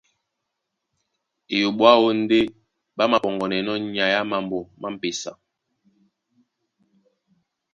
[1.55, 2.37] Eyoɓo aó ndé
[2.95, 5.31] ɓá māpɔŋgɔnɛnɔ́ nyai á mambo má m̀pesa.